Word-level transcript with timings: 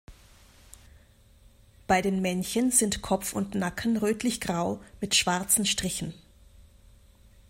Bei 1.85 2.01
den 2.01 2.23
Männchen 2.23 2.71
sind 2.71 3.03
Kopf 3.03 3.33
und 3.33 3.53
Nacken 3.53 3.97
rötlichgrau 3.97 4.81
mit 4.99 5.13
schwarzen 5.13 5.63
Strichen. 5.67 6.15